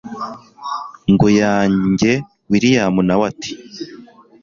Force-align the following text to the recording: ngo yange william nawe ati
ngo 1.11 1.27
yange 1.39 2.11
william 2.49 2.93
nawe 3.07 3.23
ati 3.31 3.51